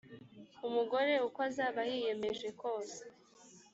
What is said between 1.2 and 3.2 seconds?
uko azaba yiyemeje kose.